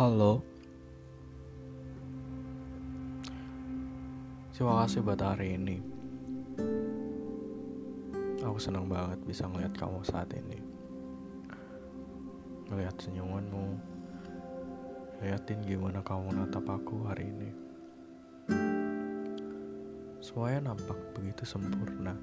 [0.00, 0.40] Halo.
[4.56, 5.76] Terima kasih buat hari ini.
[8.40, 10.56] Aku senang banget bisa ngeliat kamu saat ini.
[12.72, 13.76] Ngeliat senyumanmu.
[15.20, 17.50] Liatin gimana kamu natap aku hari ini.
[20.24, 22.16] Semuanya nampak begitu sempurna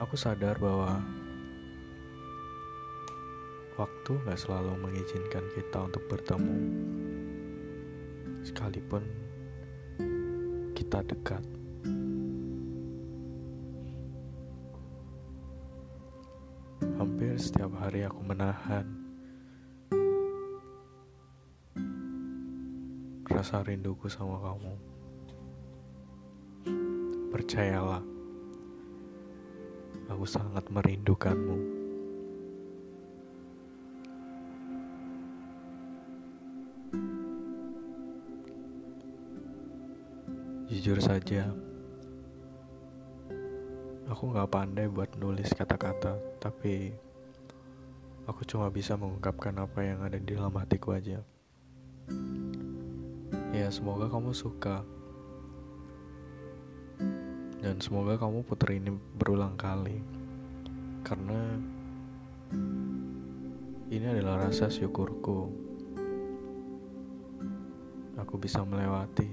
[0.00, 0.96] Aku sadar bahwa
[3.76, 6.56] waktu gak selalu mengizinkan kita untuk bertemu,
[8.40, 9.04] sekalipun
[10.72, 11.44] kita dekat.
[16.96, 18.88] Hampir setiap hari aku menahan
[23.28, 24.74] rasa rinduku sama kamu.
[27.32, 28.19] Percayalah.
[30.10, 31.56] Aku sangat merindukanmu.
[40.70, 41.50] Jujur saja,
[44.10, 46.94] aku gak pandai buat nulis kata-kata, tapi
[48.26, 51.22] aku cuma bisa mengungkapkan apa yang ada di dalam hatiku aja.
[53.50, 54.86] Ya, semoga kamu suka.
[57.60, 58.88] Dan semoga kamu putar ini
[59.20, 60.00] berulang kali.
[61.04, 61.60] Karena
[63.90, 65.50] Ini adalah rasa syukurku.
[68.16, 69.28] Aku bisa melewati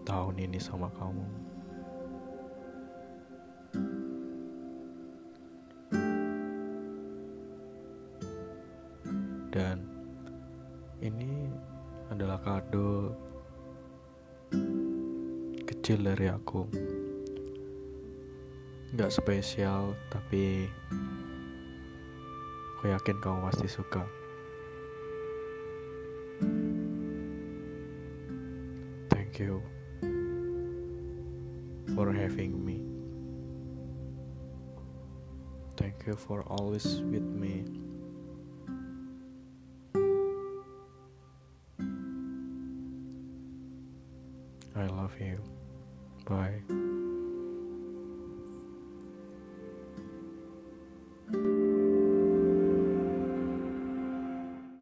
[0.00, 1.26] Tahun ini sama kamu.
[9.52, 9.76] Dan
[11.04, 11.32] Ini
[12.08, 13.12] adalah kado
[15.68, 16.99] kecil dari aku.
[18.90, 20.66] Gak spesial, tapi
[22.74, 24.02] aku yakin kamu pasti suka.
[29.14, 29.62] Thank you
[31.94, 32.82] for having me.
[35.78, 37.62] Thank you for always with me.
[44.74, 45.38] I love you.
[46.26, 46.64] Bye.